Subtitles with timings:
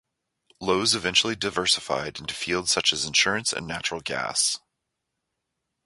[0.59, 4.57] Loews eventually diversified into fields such as insurance and natural gas.